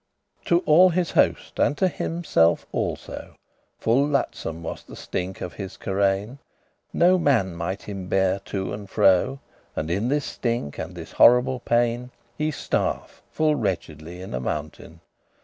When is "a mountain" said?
14.33-15.01